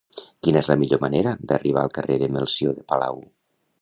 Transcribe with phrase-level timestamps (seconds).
[0.45, 3.23] Quina és la millor manera d'arribar al carrer de Melcior de Palau?